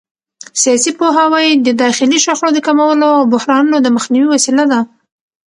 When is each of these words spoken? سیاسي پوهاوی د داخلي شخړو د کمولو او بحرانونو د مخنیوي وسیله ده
سیاسي 0.61 0.91
پوهاوی 0.99 1.47
د 1.65 1.67
داخلي 1.83 2.19
شخړو 2.25 2.49
د 2.53 2.59
کمولو 2.67 3.07
او 3.17 3.21
بحرانونو 3.33 3.77
د 3.81 3.87
مخنیوي 3.97 4.29
وسیله 4.31 4.63
ده 4.71 4.79